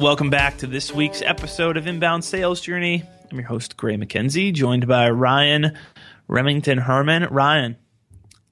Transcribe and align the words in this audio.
Welcome 0.00 0.30
back 0.30 0.58
to 0.58 0.68
this 0.68 0.94
week's 0.94 1.22
episode 1.22 1.76
of 1.76 1.88
Inbound 1.88 2.22
Sales 2.22 2.60
Journey. 2.60 3.02
I'm 3.28 3.36
your 3.36 3.48
host, 3.48 3.76
Gray 3.76 3.96
McKenzie, 3.96 4.52
joined 4.52 4.86
by 4.86 5.10
Ryan 5.10 5.76
Remington 6.28 6.78
Herman. 6.78 7.24
Ryan, 7.32 7.76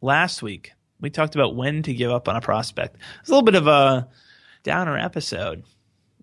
last 0.01 0.43
week 0.43 0.73
we 1.01 1.09
talked 1.09 1.37
about 1.37 1.55
when 1.55 1.85
to 1.85 1.95
give 1.95 2.11
up 2.11 2.29
on 2.29 2.35
a 2.35 2.41
prospect. 2.41 2.97
It's 3.21 3.29
a 3.29 3.33
little 3.33 3.45
bit 3.45 3.55
of 3.55 3.69
a 3.69 4.09
downer 4.65 4.99
episode, 4.99 5.63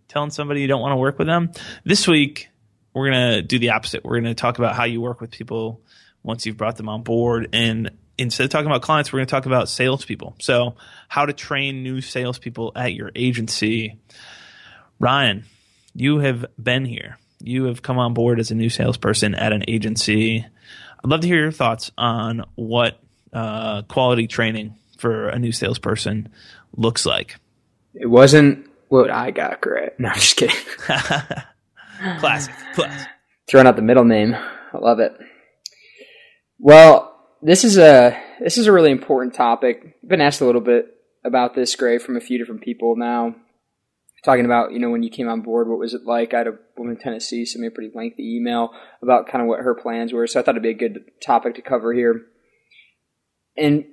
telling 0.09 0.30
somebody 0.30 0.59
you 0.59 0.67
don't 0.67 0.81
want 0.81 0.91
to 0.91 0.98
work 0.98 1.17
with 1.17 1.28
them. 1.28 1.52
This 1.86 2.05
week 2.05 2.50
we're 2.94 3.09
going 3.09 3.36
to 3.36 3.42
do 3.42 3.59
the 3.59 3.70
opposite. 3.70 4.03
We're 4.03 4.20
going 4.20 4.26
to 4.26 4.36
talk 4.36 4.58
about 4.58 4.76
how 4.76 4.84
you 4.84 5.00
work 5.00 5.22
with 5.22 5.31
people 5.31 5.81
once 6.22 6.45
you've 6.45 6.58
brought 6.58 6.76
them 6.76 6.90
on 6.90 7.02
board. 7.02 7.48
And 7.53 7.92
instead 8.17 8.44
of 8.44 8.50
talking 8.50 8.67
about 8.67 8.81
clients, 8.81 9.14
we're 9.14 9.20
going 9.20 9.28
to 9.28 9.31
talk 9.31 9.45
about 9.45 9.70
salespeople. 9.70 10.36
So, 10.42 10.76
how 11.08 11.26
to 11.26 11.34
train 11.34 11.81
new 11.81 12.02
salespeople 12.02 12.73
at 12.76 12.94
your 12.94 13.09
agency. 13.16 14.02
Ryan, 15.04 15.46
you 15.94 16.20
have 16.20 16.46
been 16.58 16.86
here 16.86 17.18
you 17.44 17.66
have 17.66 17.82
come 17.82 18.00
on 18.00 18.14
board 18.14 18.40
as 18.40 18.52
a 18.52 18.56
new 18.56 18.70
salesperson 18.70 19.36
at 19.36 19.52
an 19.52 19.66
agency. 19.68 20.45
I'd 21.04 21.10
love 21.10 21.22
to 21.22 21.28
hear 21.28 21.42
your 21.42 21.52
thoughts 21.52 21.92
on 21.98 22.45
what 22.56 23.00
uh, 23.34 23.82
quality 23.84 24.28
training 24.28 24.76
for 24.98 25.28
a 25.28 25.38
new 25.38 25.52
salesperson 25.52 26.30
looks 26.76 27.06
like. 27.06 27.36
It 27.94 28.08
wasn't 28.08 28.70
what 28.88 29.12
I 29.12 29.32
got 29.32 29.60
correct? 29.60 30.00
No, 30.00 30.10
I'm 30.10 30.16
just 30.16 30.38
kidding. 30.38 30.56
Classic. 32.20 32.54
Classic. 32.73 33.08
Throwing 33.50 33.67
out 33.67 33.76
the 33.76 33.82
middle 33.82 34.06
name. 34.06 34.34
I 34.34 34.78
love 34.78 35.00
it. 35.00 35.14
Well, 36.60 37.14
this 37.42 37.66
is 37.66 37.78
a 37.78 38.17
this 38.40 38.58
is 38.58 38.67
a 38.67 38.72
really 38.72 38.92
important 38.92 39.36
topic. 39.36 39.98
I've 40.02 40.10
been 40.10 40.22
asked 40.22 40.40
a 40.40 40.45
little 40.45 40.62
bit 40.62 40.88
about 41.26 41.56
this, 41.56 41.76
Gray, 41.76 41.98
from 41.98 42.16
a 42.16 42.22
few 42.22 42.38
different 42.38 42.62
people 42.62 42.95
now 42.95 43.36
talking 44.24 44.46
about, 44.46 44.72
you 44.72 44.80
know, 44.80 44.90
when 44.90 45.04
you 45.04 45.10
came 45.10 45.28
on 45.28 45.42
board, 45.42 45.68
what 45.68 45.80
was 45.80 45.94
it 45.94 46.06
like? 46.06 46.34
I 46.34 46.40
had 46.40 46.48
a 46.48 46.58
woman 46.78 46.96
in 46.96 47.02
Tennessee 47.02 47.46
send 47.46 47.62
me 47.62 47.68
a 47.68 47.72
pretty 47.72 47.92
lengthy 47.94 48.38
email 48.38 48.72
about 49.02 49.28
kind 49.28 49.42
of 49.42 49.48
what 49.48 49.60
her 49.60 49.76
plans 49.76 50.14
were. 50.14 50.28
So 50.28 50.40
I 50.40 50.44
thought 50.44 50.52
it'd 50.52 50.64
be 50.64 50.70
a 50.70 50.74
good 50.74 51.12
topic 51.24 51.56
to 51.56 51.62
cover 51.62 51.94
here. 51.94 52.22
And 53.58 53.86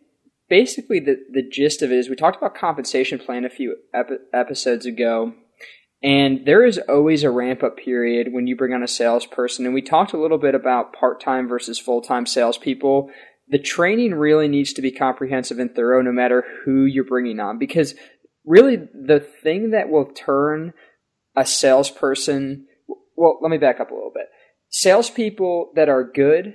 basically, 0.49 1.01
the, 1.01 1.17
the 1.33 1.43
gist 1.43 1.83
of 1.83 1.91
it 1.91 1.99
is 1.99 2.09
we 2.09 2.17
talked 2.17 2.37
about 2.37 2.55
compensation 2.55 3.19
plan 3.19 3.45
a 3.45 3.51
few 3.51 3.77
ep- 3.93 4.29
episodes 4.33 4.87
ago. 4.87 5.35
And 6.03 6.47
there 6.47 6.65
is 6.65 6.79
always 6.89 7.25
a 7.25 7.31
ramp 7.31 7.63
up 7.63 7.77
period 7.77 8.33
when 8.33 8.47
you 8.47 8.57
bring 8.57 8.73
on 8.73 8.83
a 8.83 8.89
salesperson. 8.89 9.67
And 9.67 9.75
we 9.75 9.83
talked 9.83 10.15
a 10.15 10.21
little 10.21 10.39
bit 10.39 10.55
about 10.55 10.95
part 10.95 11.21
time 11.21 11.47
versus 11.47 11.79
full 11.79 12.01
time 12.01 12.25
salespeople. 12.25 13.11
The 13.49 13.59
training 13.59 14.15
really 14.15 14.49
needs 14.49 14.73
to 14.75 14.83
be 14.83 14.93
comprehensive 14.93 15.59
and 15.59 15.75
thorough 15.75 16.03
no 16.03 16.13
matter 16.13 16.45
who 16.65 16.85
you're 16.85 17.05
bringing 17.05 17.41
on 17.41 17.59
because 17.59 17.95
really 18.45 18.77
the 18.77 19.21
thing 19.21 19.71
that 19.71 19.89
will 19.89 20.07
turn 20.07 20.73
a 21.37 21.45
salesperson 21.45 22.67
well 23.17 23.39
let 23.43 23.51
me 23.51 23.59
back 23.59 23.81
up 23.81 23.91
a 23.91 23.95
little 23.95 24.13
bit. 24.15 24.27
Salespeople 24.71 25.73
that 25.75 25.89
are 25.89 26.05
good 26.05 26.55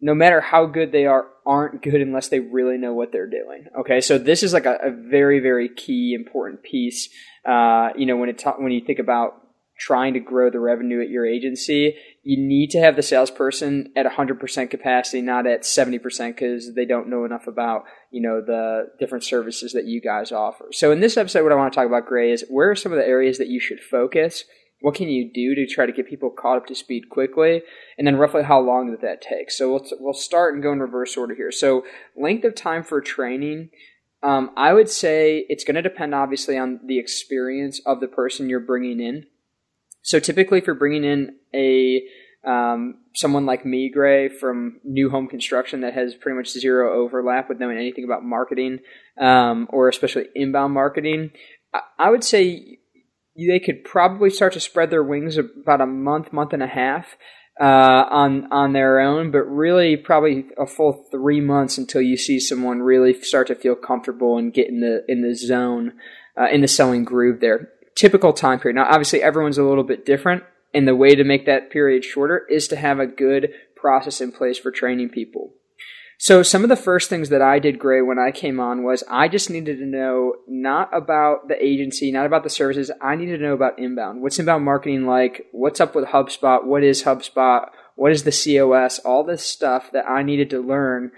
no 0.00 0.14
matter 0.14 0.40
how 0.40 0.66
good 0.66 0.92
they 0.92 1.06
are 1.06 1.26
aren't 1.46 1.82
good 1.82 2.00
unless 2.00 2.28
they 2.28 2.40
really 2.40 2.76
know 2.76 2.92
what 2.92 3.12
they're 3.12 3.30
doing 3.30 3.66
okay? 3.80 4.00
So 4.00 4.18
this 4.18 4.42
is 4.42 4.52
like 4.52 4.66
a, 4.66 4.78
a 4.82 4.90
very 4.90 5.40
very 5.40 5.68
key 5.68 6.14
important 6.14 6.62
piece 6.62 7.08
uh, 7.44 7.90
you 7.96 8.06
know 8.06 8.16
when 8.16 8.28
it 8.28 8.38
ta- 8.38 8.56
when 8.58 8.72
you 8.72 8.82
think 8.84 8.98
about 8.98 9.34
trying 9.78 10.14
to 10.14 10.20
grow 10.20 10.50
the 10.50 10.60
revenue 10.60 11.02
at 11.02 11.10
your 11.10 11.26
agency, 11.26 11.96
you 12.22 12.36
need 12.36 12.70
to 12.70 12.80
have 12.80 12.96
the 12.96 13.02
salesperson 13.02 13.92
at 13.94 14.06
100% 14.06 14.70
capacity, 14.70 15.20
not 15.20 15.46
at 15.46 15.62
70% 15.62 16.28
because 16.28 16.74
they 16.74 16.84
don't 16.84 17.08
know 17.08 17.24
enough 17.24 17.46
about, 17.46 17.84
you 18.10 18.22
know, 18.22 18.40
the 18.40 18.86
different 18.98 19.24
services 19.24 19.72
that 19.74 19.84
you 19.84 20.00
guys 20.00 20.32
offer. 20.32 20.66
So 20.72 20.92
in 20.92 21.00
this 21.00 21.16
episode, 21.16 21.42
what 21.42 21.52
I 21.52 21.56
want 21.56 21.72
to 21.72 21.76
talk 21.76 21.86
about, 21.86 22.06
Gray, 22.06 22.32
is 22.32 22.44
where 22.48 22.70
are 22.70 22.76
some 22.76 22.92
of 22.92 22.98
the 22.98 23.06
areas 23.06 23.38
that 23.38 23.48
you 23.48 23.60
should 23.60 23.80
focus? 23.80 24.44
What 24.80 24.94
can 24.94 25.08
you 25.08 25.30
do 25.32 25.54
to 25.54 25.66
try 25.66 25.86
to 25.86 25.92
get 25.92 26.08
people 26.08 26.30
caught 26.30 26.56
up 26.56 26.66
to 26.66 26.74
speed 26.74 27.08
quickly? 27.10 27.62
And 27.98 28.06
then 28.06 28.16
roughly 28.16 28.42
how 28.42 28.60
long 28.60 28.90
that 28.90 29.02
that 29.02 29.22
takes. 29.22 29.56
So 29.56 29.70
we'll, 29.70 29.86
we'll 30.00 30.14
start 30.14 30.54
and 30.54 30.62
go 30.62 30.72
in 30.72 30.80
reverse 30.80 31.16
order 31.16 31.34
here. 31.34 31.52
So 31.52 31.84
length 32.16 32.44
of 32.44 32.54
time 32.54 32.82
for 32.82 33.00
training. 33.00 33.70
Um, 34.22 34.50
I 34.56 34.72
would 34.72 34.88
say 34.88 35.46
it's 35.48 35.64
going 35.64 35.76
to 35.76 35.82
depend 35.82 36.14
obviously 36.14 36.58
on 36.58 36.80
the 36.84 36.98
experience 36.98 37.80
of 37.86 38.00
the 38.00 38.08
person 38.08 38.48
you're 38.48 38.60
bringing 38.60 39.00
in. 39.00 39.26
So 40.06 40.20
typically, 40.20 40.60
for 40.60 40.72
bringing 40.72 41.02
in 41.02 41.34
a 41.52 42.00
um, 42.48 42.98
someone 43.16 43.44
like 43.44 43.66
me, 43.66 43.90
Gray, 43.90 44.28
from 44.28 44.80
new 44.84 45.10
home 45.10 45.26
construction 45.26 45.80
that 45.80 45.94
has 45.94 46.14
pretty 46.14 46.36
much 46.36 46.48
zero 46.48 47.02
overlap 47.02 47.48
with 47.48 47.58
knowing 47.58 47.76
anything 47.76 48.04
about 48.04 48.22
marketing, 48.22 48.78
um, 49.20 49.66
or 49.70 49.88
especially 49.88 50.26
inbound 50.36 50.72
marketing, 50.72 51.32
I, 51.74 51.80
I 51.98 52.10
would 52.10 52.22
say 52.22 52.78
they 53.36 53.58
could 53.58 53.82
probably 53.82 54.30
start 54.30 54.52
to 54.52 54.60
spread 54.60 54.90
their 54.90 55.02
wings 55.02 55.38
about 55.38 55.80
a 55.80 55.86
month, 55.86 56.32
month 56.32 56.52
and 56.52 56.62
a 56.62 56.68
half 56.68 57.16
uh, 57.60 57.64
on 57.64 58.46
on 58.52 58.74
their 58.74 59.00
own, 59.00 59.32
but 59.32 59.42
really 59.42 59.96
probably 59.96 60.46
a 60.56 60.68
full 60.68 61.04
three 61.10 61.40
months 61.40 61.78
until 61.78 62.00
you 62.00 62.16
see 62.16 62.38
someone 62.38 62.78
really 62.78 63.20
start 63.22 63.48
to 63.48 63.56
feel 63.56 63.74
comfortable 63.74 64.38
and 64.38 64.54
get 64.54 64.68
in 64.68 64.78
the 64.78 65.04
in 65.08 65.22
the 65.22 65.34
zone, 65.34 65.94
uh, 66.40 66.46
in 66.46 66.60
the 66.60 66.68
selling 66.68 67.02
groove 67.02 67.40
there 67.40 67.70
typical 67.96 68.32
time 68.32 68.60
period. 68.60 68.76
Now, 68.76 68.86
obviously, 68.88 69.22
everyone's 69.22 69.58
a 69.58 69.64
little 69.64 69.84
bit 69.84 70.06
different, 70.06 70.44
and 70.72 70.86
the 70.86 70.94
way 70.94 71.14
to 71.14 71.24
make 71.24 71.46
that 71.46 71.70
period 71.70 72.04
shorter 72.04 72.46
is 72.48 72.68
to 72.68 72.76
have 72.76 73.00
a 73.00 73.06
good 73.06 73.50
process 73.74 74.20
in 74.20 74.30
place 74.30 74.58
for 74.58 74.70
training 74.70 75.08
people. 75.08 75.52
So, 76.18 76.42
some 76.42 76.62
of 76.62 76.70
the 76.70 76.76
first 76.76 77.10
things 77.10 77.28
that 77.28 77.42
I 77.42 77.58
did, 77.58 77.78
Gray, 77.78 78.00
when 78.00 78.18
I 78.18 78.30
came 78.30 78.58
on 78.58 78.82
was 78.84 79.04
I 79.10 79.28
just 79.28 79.50
needed 79.50 79.78
to 79.78 79.86
know 79.86 80.34
not 80.48 80.96
about 80.96 81.48
the 81.48 81.62
agency, 81.62 82.10
not 82.10 82.24
about 82.24 82.42
the 82.42 82.50
services. 82.50 82.90
I 83.02 83.16
needed 83.16 83.38
to 83.38 83.42
know 83.42 83.52
about 83.52 83.78
inbound. 83.78 84.22
What's 84.22 84.38
inbound 84.38 84.64
marketing 84.64 85.06
like? 85.06 85.46
What's 85.52 85.80
up 85.80 85.94
with 85.94 86.06
HubSpot? 86.06 86.64
What 86.64 86.82
is 86.82 87.02
HubSpot? 87.02 87.68
What 87.96 88.12
is 88.12 88.24
the 88.24 88.30
COS? 88.32 88.98
All 89.00 89.24
this 89.24 89.42
stuff 89.42 89.90
that 89.92 90.08
I 90.08 90.22
needed 90.22 90.48
to 90.50 90.60
learn. 90.60 91.12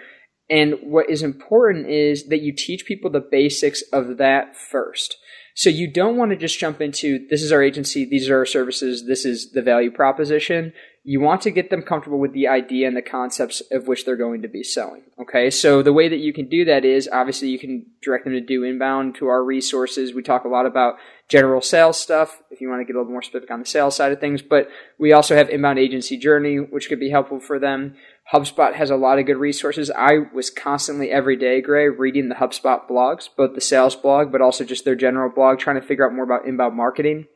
And 0.51 0.75
what 0.83 1.09
is 1.09 1.23
important 1.23 1.89
is 1.89 2.27
that 2.29 2.41
you 2.41 2.53
teach 2.53 2.87
people 2.87 3.11
the 3.11 3.21
basics 3.21 3.83
of 3.93 4.17
that 4.17 4.57
first. 4.57 5.17
So 5.59 5.71
you 5.71 5.91
don't 5.91 6.17
want 6.17 6.31
to 6.31 6.37
just 6.37 6.57
jump 6.57 6.81
into 6.81 7.27
this 7.31 7.43
is 7.43 7.51
our 7.51 7.61
agency, 7.61 8.05
these 8.05 8.31
are 8.31 8.39
our 8.39 8.47
services, 8.47 9.09
this 9.09 9.25
is 9.25 9.51
the 9.51 9.61
value 9.61 9.91
proposition. 9.91 10.73
You 11.03 11.21
want 11.21 11.41
to 11.43 11.51
get 11.51 11.69
them 11.69 11.83
comfortable 11.83 12.21
with 12.21 12.33
the 12.33 12.47
idea 12.47 12.87
and 12.87 12.97
the 12.97 13.03
concepts 13.03 13.61
of 13.73 13.89
which 13.89 14.05
they're 14.05 14.15
going 14.15 14.43
to 14.43 14.49
be 14.49 14.63
selling. 14.63 15.03
Okay, 15.21 15.51
so 15.51 15.83
the 15.83 15.93
way 15.93 16.09
that 16.09 16.19
you 16.19 16.33
can 16.33 16.49
do 16.49 16.65
that 16.67 16.85
is 16.85 17.09
obviously 17.13 17.49
you 17.49 17.59
can 17.59 17.87
direct 18.01 18.23
them 18.23 18.35
to 18.35 18.41
do 18.41 18.63
inbound 18.63 19.17
to 19.17 19.27
our 19.27 19.43
resources. 19.43 20.15
We 20.15 20.23
talk 20.23 20.45
a 20.45 20.49
lot 20.49 20.65
about 20.65 20.95
general 21.29 21.61
sales 21.61 22.01
stuff 22.01 22.41
if 22.53 22.61
you 22.61 22.69
want 22.69 22.81
to 22.81 22.85
get 22.85 22.95
a 22.95 23.01
little 23.01 23.11
more 23.11 23.23
specific 23.23 23.51
on 23.51 23.59
the 23.59 23.67
sales 23.67 23.97
side 23.97 24.13
of 24.13 24.21
things, 24.21 24.43
but 24.43 24.69
we 24.97 25.13
also 25.13 25.35
have 25.35 25.51
inbound 25.51 25.81
agency 25.81 26.17
journey, 26.17 26.59
which 26.59 26.89
could 26.89 27.01
be 27.01 27.11
helpful 27.11 27.41
for 27.41 27.59
them. 27.59 27.97
HubSpot 28.33 28.75
has 28.75 28.91
a 28.91 28.97
lot 28.97 29.19
of 29.19 29.27
good 29.27 29.39
resources. 29.39 29.91
I 29.91 30.19
was 30.35 30.51
constantly 30.51 31.11
every 31.11 31.37
day, 31.37 31.63
Gray, 31.63 31.89
reading 31.89 32.29
the 32.29 32.35
HubSpot 32.35 32.87
blogs, 32.89 33.29
both 33.35 33.55
the 33.55 33.61
sales 33.61 33.97
blog, 33.97 34.31
but 34.31 34.43
also 34.43 34.65
just 34.65 34.85
their 34.85 34.95
general 34.95 35.31
blog, 35.35 35.59
trying 35.59 35.81
to 35.81 35.87
figure 35.87 36.07
out 36.07 36.15
more 36.15 36.25
about 36.25 36.47
inbound 36.47 36.77
marketing. 36.77 37.27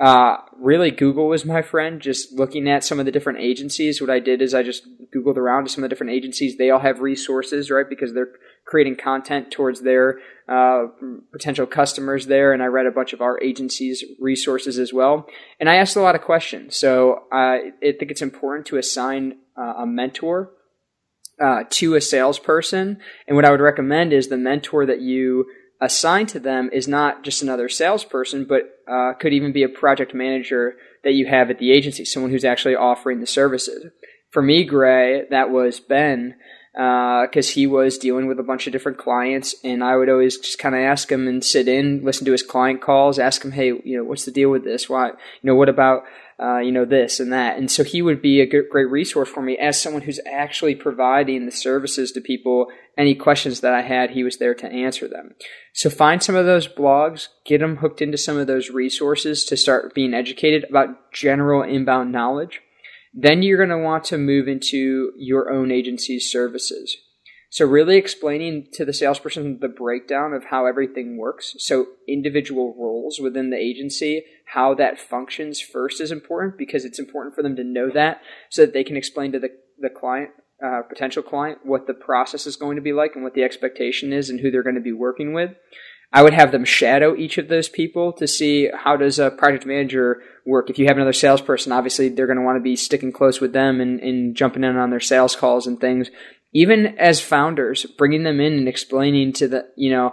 Uh, 0.00 0.38
really, 0.58 0.90
Google 0.90 1.28
was 1.28 1.44
my 1.44 1.62
friend. 1.62 2.00
Just 2.00 2.32
looking 2.32 2.68
at 2.68 2.82
some 2.82 2.98
of 2.98 3.06
the 3.06 3.12
different 3.12 3.38
agencies, 3.38 4.00
what 4.00 4.10
I 4.10 4.18
did 4.18 4.42
is 4.42 4.52
I 4.52 4.64
just 4.64 4.84
Googled 5.14 5.36
around 5.36 5.64
to 5.64 5.70
some 5.70 5.84
of 5.84 5.90
the 5.90 5.94
different 5.94 6.12
agencies. 6.12 6.56
They 6.56 6.70
all 6.70 6.80
have 6.80 7.00
resources, 7.00 7.70
right? 7.70 7.88
Because 7.88 8.12
they're 8.12 8.32
creating 8.64 8.96
content 8.96 9.52
towards 9.52 9.82
their 9.82 10.18
uh, 10.48 10.86
potential 11.30 11.66
customers 11.66 12.26
there. 12.26 12.52
And 12.52 12.62
I 12.62 12.66
read 12.66 12.86
a 12.86 12.90
bunch 12.90 13.12
of 13.12 13.20
our 13.20 13.40
agencies' 13.40 14.02
resources 14.18 14.78
as 14.78 14.92
well. 14.92 15.26
And 15.60 15.68
I 15.68 15.76
asked 15.76 15.94
a 15.94 16.00
lot 16.00 16.16
of 16.16 16.22
questions. 16.22 16.74
So 16.74 17.24
uh, 17.32 17.36
I 17.36 17.72
think 17.80 18.10
it's 18.10 18.22
important 18.22 18.66
to 18.68 18.78
assign 18.78 19.34
uh, 19.56 19.74
a 19.78 19.86
mentor 19.86 20.50
uh, 21.40 21.64
to 21.70 21.94
a 21.94 22.00
salesperson. 22.00 22.98
And 23.26 23.36
what 23.36 23.44
I 23.44 23.50
would 23.50 23.60
recommend 23.60 24.12
is 24.12 24.28
the 24.28 24.36
mentor 24.36 24.86
that 24.86 25.00
you 25.00 25.46
assign 25.80 26.26
to 26.26 26.38
them 26.38 26.70
is 26.72 26.86
not 26.86 27.24
just 27.24 27.42
another 27.42 27.68
salesperson, 27.68 28.44
but 28.44 28.62
uh, 28.88 29.14
could 29.14 29.32
even 29.32 29.52
be 29.52 29.64
a 29.64 29.68
project 29.68 30.14
manager 30.14 30.76
that 31.02 31.14
you 31.14 31.26
have 31.26 31.50
at 31.50 31.58
the 31.58 31.72
agency, 31.72 32.04
someone 32.04 32.30
who's 32.30 32.44
actually 32.44 32.76
offering 32.76 33.20
the 33.20 33.26
services. 33.26 33.90
For 34.30 34.40
me, 34.40 34.64
Gray, 34.64 35.24
that 35.30 35.50
was 35.50 35.80
Ben. 35.80 36.36
because 36.72 37.50
uh, 37.50 37.52
he 37.52 37.66
was 37.66 37.98
dealing 37.98 38.28
with 38.28 38.38
a 38.38 38.44
bunch 38.44 38.66
of 38.66 38.72
different 38.72 38.96
clients, 38.96 39.54
and 39.62 39.84
I 39.84 39.96
would 39.96 40.08
always 40.08 40.38
just 40.38 40.58
kind 40.58 40.74
of 40.74 40.80
ask 40.80 41.10
him 41.10 41.28
and 41.28 41.44
sit 41.44 41.68
in, 41.68 42.02
listen 42.04 42.24
to 42.24 42.32
his 42.32 42.42
client 42.42 42.80
calls, 42.80 43.18
ask 43.18 43.44
him, 43.44 43.52
hey, 43.52 43.72
you 43.84 43.98
know, 43.98 44.04
what's 44.04 44.24
the 44.24 44.30
deal 44.30 44.50
with 44.50 44.64
this? 44.64 44.88
Why, 44.88 45.08
you 45.08 45.14
know, 45.42 45.54
what 45.54 45.68
about 45.68 46.04
uh, 46.42 46.58
you 46.58 46.72
know, 46.72 46.84
this 46.84 47.20
and 47.20 47.32
that. 47.32 47.56
And 47.56 47.70
so 47.70 47.84
he 47.84 48.02
would 48.02 48.20
be 48.20 48.40
a 48.40 48.46
great 48.46 48.90
resource 48.90 49.28
for 49.28 49.42
me 49.42 49.56
as 49.58 49.80
someone 49.80 50.02
who's 50.02 50.20
actually 50.26 50.74
providing 50.74 51.46
the 51.46 51.52
services 51.52 52.10
to 52.12 52.20
people. 52.20 52.66
Any 52.98 53.14
questions 53.14 53.60
that 53.60 53.72
I 53.72 53.82
had, 53.82 54.10
he 54.10 54.24
was 54.24 54.38
there 54.38 54.54
to 54.54 54.66
answer 54.66 55.06
them. 55.06 55.34
So 55.72 55.88
find 55.88 56.22
some 56.22 56.34
of 56.34 56.44
those 56.44 56.66
blogs, 56.66 57.28
get 57.46 57.60
them 57.60 57.76
hooked 57.76 58.02
into 58.02 58.18
some 58.18 58.36
of 58.36 58.48
those 58.48 58.70
resources 58.70 59.44
to 59.44 59.56
start 59.56 59.94
being 59.94 60.14
educated 60.14 60.64
about 60.68 61.12
general 61.12 61.62
inbound 61.62 62.10
knowledge. 62.10 62.60
Then 63.14 63.42
you're 63.42 63.58
going 63.58 63.68
to 63.68 63.78
want 63.78 64.04
to 64.04 64.18
move 64.18 64.48
into 64.48 65.12
your 65.16 65.52
own 65.52 65.70
agency's 65.70 66.30
services. 66.30 66.96
So 67.52 67.66
really 67.66 67.98
explaining 67.98 68.68
to 68.72 68.86
the 68.86 68.94
salesperson 68.94 69.58
the 69.60 69.68
breakdown 69.68 70.32
of 70.32 70.44
how 70.44 70.64
everything 70.64 71.18
works. 71.18 71.54
So 71.58 71.84
individual 72.08 72.74
roles 72.78 73.20
within 73.20 73.50
the 73.50 73.58
agency, 73.58 74.24
how 74.46 74.72
that 74.76 74.98
functions 74.98 75.60
first 75.60 76.00
is 76.00 76.10
important 76.10 76.56
because 76.56 76.86
it's 76.86 76.98
important 76.98 77.34
for 77.34 77.42
them 77.42 77.54
to 77.56 77.62
know 77.62 77.90
that 77.92 78.22
so 78.48 78.62
that 78.62 78.72
they 78.72 78.82
can 78.82 78.96
explain 78.96 79.32
to 79.32 79.38
the, 79.38 79.50
the 79.78 79.90
client, 79.90 80.30
uh, 80.64 80.80
potential 80.88 81.22
client, 81.22 81.58
what 81.62 81.86
the 81.86 81.92
process 81.92 82.46
is 82.46 82.56
going 82.56 82.76
to 82.76 82.82
be 82.82 82.94
like 82.94 83.16
and 83.16 83.22
what 83.22 83.34
the 83.34 83.42
expectation 83.42 84.14
is 84.14 84.30
and 84.30 84.40
who 84.40 84.50
they're 84.50 84.62
going 84.62 84.74
to 84.74 84.80
be 84.80 84.94
working 84.94 85.34
with. 85.34 85.50
I 86.10 86.22
would 86.22 86.34
have 86.34 86.52
them 86.52 86.64
shadow 86.64 87.14
each 87.14 87.36
of 87.36 87.48
those 87.48 87.68
people 87.68 88.14
to 88.14 88.26
see 88.26 88.70
how 88.74 88.96
does 88.96 89.18
a 89.18 89.30
project 89.30 89.66
manager 89.66 90.22
work. 90.46 90.70
If 90.70 90.78
you 90.78 90.86
have 90.86 90.96
another 90.96 91.12
salesperson, 91.12 91.72
obviously 91.72 92.08
they're 92.08 92.26
going 92.26 92.38
to 92.38 92.44
want 92.44 92.56
to 92.56 92.62
be 92.62 92.76
sticking 92.76 93.12
close 93.12 93.42
with 93.42 93.52
them 93.52 93.78
and, 93.80 94.00
and 94.00 94.34
jumping 94.34 94.64
in 94.64 94.76
on 94.76 94.88
their 94.88 95.00
sales 95.00 95.36
calls 95.36 95.66
and 95.66 95.78
things 95.78 96.10
even 96.52 96.98
as 96.98 97.20
founders, 97.20 97.86
bringing 97.98 98.24
them 98.24 98.40
in 98.40 98.52
and 98.52 98.68
explaining 98.68 99.32
to 99.34 99.48
the, 99.48 99.68
you 99.76 99.90
know, 99.90 100.12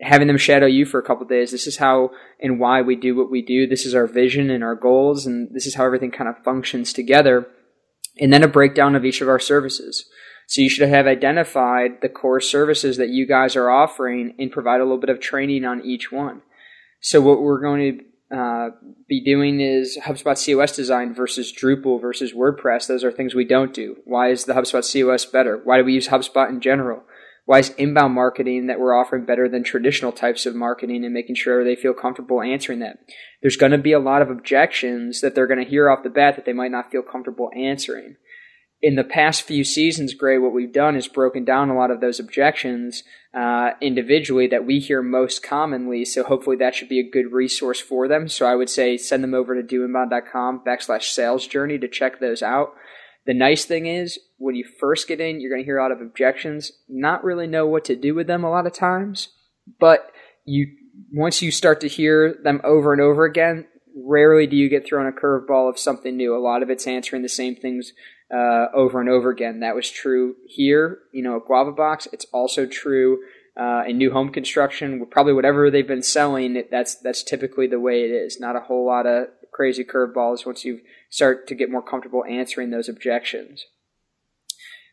having 0.00 0.28
them 0.28 0.38
shadow 0.38 0.66
you 0.66 0.86
for 0.86 0.98
a 0.98 1.02
couple 1.02 1.26
days. 1.26 1.50
This 1.50 1.66
is 1.66 1.76
how 1.76 2.10
and 2.40 2.58
why 2.58 2.80
we 2.80 2.96
do 2.96 3.14
what 3.14 3.30
we 3.30 3.42
do. 3.42 3.66
This 3.66 3.84
is 3.84 3.94
our 3.94 4.06
vision 4.06 4.50
and 4.50 4.64
our 4.64 4.74
goals, 4.74 5.26
and 5.26 5.48
this 5.52 5.66
is 5.66 5.74
how 5.74 5.84
everything 5.84 6.10
kind 6.10 6.28
of 6.28 6.42
functions 6.44 6.92
together. 6.92 7.46
And 8.18 8.32
then 8.32 8.42
a 8.42 8.48
breakdown 8.48 8.94
of 8.94 9.04
each 9.04 9.20
of 9.20 9.28
our 9.28 9.38
services. 9.38 10.04
So 10.46 10.62
you 10.62 10.68
should 10.68 10.88
have 10.88 11.06
identified 11.06 12.00
the 12.02 12.08
core 12.08 12.40
services 12.40 12.96
that 12.96 13.10
you 13.10 13.26
guys 13.26 13.54
are 13.54 13.70
offering 13.70 14.34
and 14.38 14.50
provide 14.50 14.80
a 14.80 14.84
little 14.84 14.98
bit 14.98 15.10
of 15.10 15.20
training 15.20 15.64
on 15.64 15.84
each 15.84 16.10
one. 16.10 16.42
So 17.00 17.20
what 17.20 17.40
we're 17.40 17.60
going 17.60 17.98
to 17.98 18.04
uh, 18.34 18.70
be 19.08 19.22
doing 19.24 19.60
is 19.60 19.98
HubSpot 20.04 20.36
COS 20.36 20.74
design 20.74 21.14
versus 21.14 21.52
Drupal 21.52 22.00
versus 22.00 22.32
WordPress. 22.32 22.86
Those 22.86 23.02
are 23.02 23.10
things 23.10 23.34
we 23.34 23.44
don't 23.44 23.74
do. 23.74 23.96
Why 24.04 24.30
is 24.30 24.44
the 24.44 24.52
HubSpot 24.52 24.82
COS 24.82 25.24
better? 25.26 25.60
Why 25.64 25.78
do 25.78 25.84
we 25.84 25.94
use 25.94 26.08
HubSpot 26.08 26.48
in 26.48 26.60
general? 26.60 27.02
Why 27.46 27.58
is 27.58 27.70
inbound 27.70 28.14
marketing 28.14 28.68
that 28.68 28.78
we're 28.78 28.94
offering 28.94 29.24
better 29.24 29.48
than 29.48 29.64
traditional 29.64 30.12
types 30.12 30.46
of 30.46 30.54
marketing 30.54 31.04
and 31.04 31.12
making 31.12 31.34
sure 31.34 31.64
they 31.64 31.74
feel 31.74 31.92
comfortable 31.92 32.40
answering 32.40 32.78
that? 32.80 32.98
There's 33.42 33.56
going 33.56 33.72
to 33.72 33.78
be 33.78 33.92
a 33.92 33.98
lot 33.98 34.22
of 34.22 34.30
objections 34.30 35.20
that 35.20 35.34
they're 35.34 35.48
going 35.48 35.64
to 35.64 35.68
hear 35.68 35.90
off 35.90 36.04
the 36.04 36.10
bat 36.10 36.36
that 36.36 36.44
they 36.44 36.52
might 36.52 36.70
not 36.70 36.92
feel 36.92 37.02
comfortable 37.02 37.50
answering 37.56 38.16
in 38.82 38.94
the 38.94 39.04
past 39.04 39.42
few 39.42 39.62
seasons, 39.62 40.14
Gray, 40.14 40.38
what 40.38 40.52
we've 40.52 40.72
done 40.72 40.96
is 40.96 41.06
broken 41.06 41.44
down 41.44 41.68
a 41.68 41.76
lot 41.76 41.90
of 41.90 42.00
those 42.00 42.18
objections 42.18 43.02
uh, 43.32 43.70
individually 43.80 44.48
that 44.48 44.66
we 44.66 44.80
hear 44.80 45.02
most 45.02 45.42
commonly. 45.42 46.04
So 46.04 46.24
hopefully 46.24 46.56
that 46.56 46.74
should 46.74 46.88
be 46.88 46.98
a 46.98 47.08
good 47.08 47.32
resource 47.32 47.80
for 47.80 48.08
them. 48.08 48.28
So 48.28 48.46
I 48.46 48.56
would 48.56 48.68
say 48.68 48.96
send 48.96 49.22
them 49.22 49.34
over 49.34 49.60
to 49.60 49.66
doinbound.com 49.66 50.62
backslash 50.66 51.04
sales 51.04 51.46
journey 51.46 51.78
to 51.78 51.88
check 51.88 52.18
those 52.18 52.42
out. 52.42 52.72
The 53.26 53.34
nice 53.34 53.64
thing 53.64 53.86
is 53.86 54.18
when 54.38 54.56
you 54.56 54.64
first 54.80 55.06
get 55.06 55.20
in, 55.20 55.40
you're 55.40 55.50
going 55.50 55.62
to 55.62 55.66
hear 55.66 55.78
a 55.78 55.82
lot 55.82 55.92
of 55.92 56.00
objections, 56.00 56.72
not 56.88 57.22
really 57.22 57.46
know 57.46 57.66
what 57.66 57.84
to 57.84 57.94
do 57.94 58.14
with 58.14 58.26
them 58.26 58.42
a 58.42 58.50
lot 58.50 58.66
of 58.66 58.72
times, 58.72 59.28
but 59.78 60.10
you 60.44 60.66
once 61.12 61.40
you 61.40 61.50
start 61.50 61.80
to 61.80 61.88
hear 61.88 62.36
them 62.42 62.60
over 62.64 62.92
and 62.92 63.00
over 63.00 63.24
again, 63.24 63.66
rarely 63.96 64.46
do 64.46 64.56
you 64.56 64.68
get 64.68 64.86
thrown 64.86 65.06
a 65.06 65.12
curveball 65.12 65.68
of 65.68 65.78
something 65.78 66.16
new. 66.16 66.36
A 66.36 66.38
lot 66.38 66.62
of 66.62 66.70
it's 66.70 66.86
answering 66.86 67.22
the 67.22 67.28
same 67.28 67.54
things 67.54 67.92
uh, 68.32 68.66
over 68.74 69.00
and 69.00 69.08
over 69.08 69.30
again. 69.30 69.60
That 69.60 69.74
was 69.74 69.90
true 69.90 70.36
here, 70.46 70.98
you 71.12 71.22
know, 71.22 71.36
at 71.36 71.46
Guava 71.46 71.72
Box. 71.72 72.06
It's 72.12 72.26
also 72.32 72.66
true 72.66 73.20
uh, 73.56 73.82
in 73.86 73.98
new 73.98 74.12
home 74.12 74.30
construction. 74.30 75.04
Probably 75.10 75.32
whatever 75.32 75.70
they've 75.70 75.86
been 75.86 76.02
selling, 76.02 76.62
that's 76.70 76.94
that's 76.96 77.22
typically 77.22 77.66
the 77.66 77.80
way 77.80 78.04
it 78.04 78.10
is. 78.10 78.40
Not 78.40 78.56
a 78.56 78.60
whole 78.60 78.86
lot 78.86 79.06
of 79.06 79.28
crazy 79.52 79.84
curveballs 79.84 80.46
once 80.46 80.64
you 80.64 80.80
start 81.10 81.46
to 81.48 81.54
get 81.54 81.70
more 81.70 81.82
comfortable 81.82 82.24
answering 82.24 82.70
those 82.70 82.88
objections. 82.88 83.64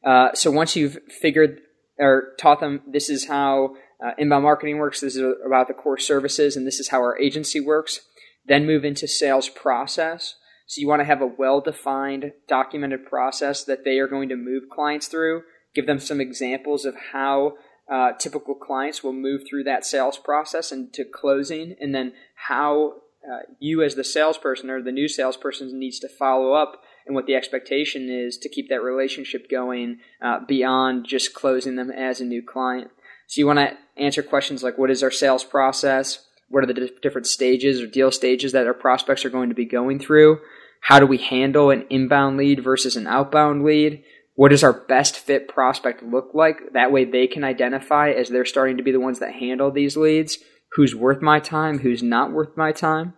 Uh, 0.04 0.34
so 0.34 0.52
once 0.52 0.76
you've 0.76 0.98
figured 1.10 1.62
or 2.00 2.34
taught 2.40 2.60
them 2.60 2.82
this 2.88 3.10
is 3.10 3.28
how 3.28 3.76
uh, 4.04 4.12
inbound 4.18 4.44
marketing 4.44 4.78
works, 4.78 5.02
this 5.02 5.16
is 5.16 5.36
about 5.46 5.68
the 5.68 5.74
core 5.74 5.98
services, 5.98 6.56
and 6.56 6.68
this 6.68 6.80
is 6.80 6.90
how 6.90 7.00
our 7.00 7.18
agency 7.20 7.60
works, 7.60 8.02
then 8.46 8.66
move 8.66 8.86
into 8.86 9.08
sales 9.08 9.50
process. 9.50 10.36
So 10.68 10.82
you 10.82 10.88
want 10.88 11.00
to 11.00 11.06
have 11.06 11.22
a 11.22 11.28
well 11.28 11.62
defined, 11.62 12.34
documented 12.48 13.06
process 13.06 13.64
that 13.64 13.86
they 13.86 14.00
are 14.00 14.08
going 14.08 14.30
to 14.30 14.36
move 14.36 14.64
clients 14.70 15.08
through. 15.08 15.44
Give 15.74 15.88
them 15.88 16.00
some 16.00 16.20
examples 16.20 16.86
of 16.86 16.96
how 17.14 17.54
uh, 17.92 18.12
typical 18.20 18.54
clients 18.54 19.02
will 19.02 19.14
move 19.14 19.44
through 19.48 19.64
that 19.64 19.86
sales 19.86 20.18
process 20.18 20.72
and 20.74 20.94
to 20.94 21.06
closing, 21.06 21.76
and 21.80 21.96
then 21.96 22.12
how 22.50 22.96
uh, 23.26 23.40
you, 23.60 23.82
as 23.82 23.96
the 23.96 24.04
salesperson 24.04 24.70
or 24.70 24.82
the 24.82 24.92
new 24.92 25.08
salesperson, 25.08 25.80
needs 25.80 26.00
to 26.00 26.10
follow 26.10 26.52
up 26.54 26.82
and 27.06 27.16
what 27.16 27.28
the 27.28 27.36
expectation 27.36 28.10
is 28.10 28.38
to 28.38 28.50
keep 28.50 28.68
that 28.68 28.84
relationship 28.84 29.50
going 29.50 30.00
uh, 30.22 30.40
beyond 30.46 31.06
just 31.06 31.34
closing 31.34 31.78
them 31.78 31.90
as 31.90 32.20
a 32.20 32.26
new 32.26 32.42
client. 32.42 32.92
So 33.28 33.40
you 33.40 33.48
want 33.48 33.60
to 33.60 33.78
answer 33.96 34.22
questions 34.22 34.64
like, 34.64 34.78
"What 34.78 34.92
is 34.92 35.02
our 35.02 35.12
sales 35.12 35.46
process?" 35.46 36.27
What 36.50 36.64
are 36.64 36.74
the 36.74 36.92
different 37.02 37.28
stages 37.28 37.82
or 37.82 37.88
deal 37.88 38.12
stages 38.12 38.54
that 38.54 38.68
our 38.68 38.74
prospects 38.74 39.26
are 39.26 39.30
going 39.30 39.50
to 39.50 39.56
be 39.56 39.66
going 39.66 40.00
through? 40.00 40.40
How 40.82 41.00
do 41.00 41.06
we 41.06 41.18
handle 41.18 41.70
an 41.70 41.86
inbound 41.90 42.38
lead 42.38 42.64
versus 42.64 42.96
an 42.96 43.08
outbound 43.08 43.64
lead? 43.64 44.04
What 44.36 44.50
does 44.50 44.64
our 44.64 44.74
best 44.74 45.18
fit 45.18 45.48
prospect 45.48 46.04
look 46.04 46.30
like? 46.34 46.74
That 46.74 46.92
way 46.92 47.06
they 47.06 47.28
can 47.28 47.44
identify 47.44 48.12
as 48.12 48.30
they're 48.30 48.46
starting 48.46 48.78
to 48.78 48.84
be 48.84 48.92
the 48.92 49.00
ones 49.00 49.20
that 49.20 49.34
handle 49.34 49.72
these 49.72 49.98
leads 49.98 50.38
who's 50.74 50.94
worth 50.94 51.22
my 51.22 51.40
time, 51.40 51.80
who's 51.80 52.04
not 52.04 52.32
worth 52.32 52.56
my 52.56 52.72
time, 52.72 53.14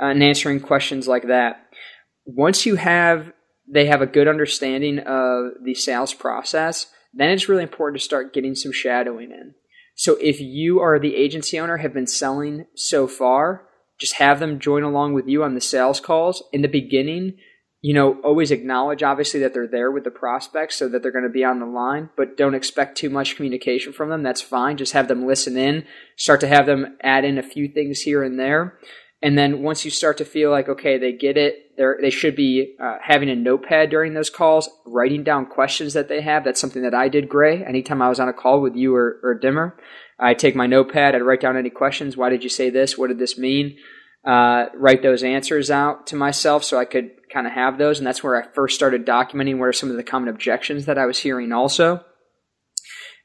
uh, 0.00 0.06
and 0.06 0.22
answering 0.22 0.60
questions 0.60 1.06
like 1.06 1.26
that. 1.28 1.68
Once 2.24 2.64
you 2.64 2.76
have 2.76 3.32
they 3.70 3.86
have 3.86 4.02
a 4.02 4.06
good 4.06 4.28
understanding 4.28 4.98
of 4.98 5.52
the 5.62 5.74
sales 5.74 6.12
process, 6.12 6.86
then 7.14 7.30
it's 7.30 7.48
really 7.48 7.62
important 7.62 8.00
to 8.00 8.04
start 8.04 8.34
getting 8.34 8.54
some 8.54 8.72
shadowing 8.72 9.30
in. 9.30 9.54
So 9.94 10.16
if 10.20 10.40
you 10.40 10.80
are 10.80 10.98
the 10.98 11.16
agency 11.16 11.58
owner, 11.58 11.78
have 11.78 11.92
been 11.92 12.06
selling 12.06 12.66
so 12.74 13.06
far, 13.06 13.66
just 13.98 14.14
have 14.14 14.40
them 14.40 14.58
join 14.58 14.82
along 14.82 15.14
with 15.14 15.28
you 15.28 15.44
on 15.44 15.54
the 15.54 15.60
sales 15.60 16.00
calls 16.00 16.42
in 16.52 16.62
the 16.62 16.68
beginning. 16.68 17.36
You 17.82 17.94
know, 17.94 18.20
always 18.22 18.50
acknowledge 18.50 19.02
obviously 19.02 19.40
that 19.40 19.54
they're 19.54 19.68
there 19.68 19.90
with 19.90 20.04
the 20.04 20.10
prospects 20.10 20.76
so 20.76 20.88
that 20.88 21.02
they're 21.02 21.12
going 21.12 21.24
to 21.24 21.30
be 21.30 21.44
on 21.44 21.58
the 21.58 21.66
line, 21.66 22.10
but 22.16 22.36
don't 22.36 22.54
expect 22.54 22.96
too 22.96 23.10
much 23.10 23.36
communication 23.36 23.92
from 23.92 24.08
them. 24.08 24.22
That's 24.22 24.40
fine. 24.40 24.76
Just 24.76 24.92
have 24.92 25.08
them 25.08 25.26
listen 25.26 25.56
in, 25.56 25.84
start 26.16 26.40
to 26.40 26.48
have 26.48 26.66
them 26.66 26.96
add 27.02 27.24
in 27.24 27.38
a 27.38 27.42
few 27.42 27.68
things 27.68 28.00
here 28.00 28.22
and 28.22 28.38
there. 28.38 28.78
And 29.22 29.38
then 29.38 29.62
once 29.62 29.84
you 29.84 29.90
start 29.92 30.18
to 30.18 30.24
feel 30.24 30.50
like, 30.50 30.68
okay, 30.68 30.98
they 30.98 31.12
get 31.12 31.36
it, 31.36 31.76
they 31.76 31.84
they 32.00 32.10
should 32.10 32.34
be 32.34 32.74
uh, 32.82 32.96
having 33.00 33.30
a 33.30 33.36
notepad 33.36 33.88
during 33.90 34.14
those 34.14 34.30
calls, 34.30 34.68
writing 34.84 35.22
down 35.22 35.46
questions 35.46 35.94
that 35.94 36.08
they 36.08 36.20
have. 36.20 36.44
That's 36.44 36.60
something 36.60 36.82
that 36.82 36.94
I 36.94 37.08
did, 37.08 37.28
Gray. 37.28 37.64
Anytime 37.64 38.02
I 38.02 38.08
was 38.08 38.18
on 38.18 38.28
a 38.28 38.32
call 38.32 38.60
with 38.60 38.74
you 38.74 38.94
or, 38.96 39.20
or 39.22 39.38
Dimmer, 39.38 39.78
I 40.18 40.34
take 40.34 40.56
my 40.56 40.66
notepad, 40.66 41.14
I'd 41.14 41.22
write 41.22 41.40
down 41.40 41.56
any 41.56 41.70
questions. 41.70 42.16
Why 42.16 42.30
did 42.30 42.42
you 42.42 42.48
say 42.48 42.68
this? 42.68 42.98
What 42.98 43.08
did 43.08 43.18
this 43.20 43.38
mean? 43.38 43.76
Uh, 44.24 44.66
write 44.74 45.02
those 45.02 45.22
answers 45.22 45.70
out 45.70 46.06
to 46.08 46.16
myself 46.16 46.64
so 46.64 46.78
I 46.78 46.84
could 46.84 47.10
kind 47.32 47.46
of 47.46 47.52
have 47.52 47.78
those. 47.78 47.98
And 47.98 48.06
that's 48.06 48.22
where 48.22 48.40
I 48.40 48.46
first 48.54 48.74
started 48.74 49.06
documenting 49.06 49.58
what 49.58 49.66
are 49.66 49.72
some 49.72 49.90
of 49.90 49.96
the 49.96 50.04
common 50.04 50.28
objections 50.28 50.86
that 50.86 50.98
I 50.98 51.06
was 51.06 51.18
hearing 51.18 51.52
also. 51.52 52.04